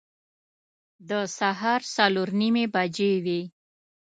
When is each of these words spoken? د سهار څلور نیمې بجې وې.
د 1.09 1.11
سهار 1.37 1.81
څلور 1.95 2.27
نیمې 2.39 2.65
بجې 2.73 3.11
وې. 3.25 3.41